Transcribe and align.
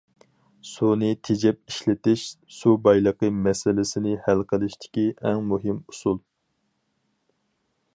سۇنى 0.69 1.09
تېجەپ 1.29 1.59
ئىشلىتىش 1.73 2.23
سۇ 2.61 2.73
بايلىقى 2.87 3.31
مەسىلىسىنى 3.49 4.17
ھەل 4.29 4.45
قىلىشتىكى 4.53 5.05
ئەڭ 5.21 5.47
مۇھىم 5.53 5.81
ئۇسۇل. 5.87 6.23